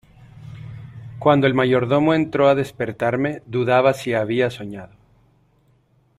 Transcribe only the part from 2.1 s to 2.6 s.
entró a